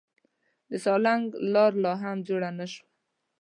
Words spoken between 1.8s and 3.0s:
لا هم جوړه نه شوه.